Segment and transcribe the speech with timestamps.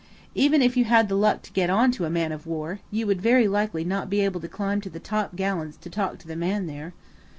[0.33, 3.05] Even if you had the luck to get on to a man of war, you
[3.05, 6.27] would very likely not be able to climb to the top gallants to talk to
[6.27, 6.93] the man there.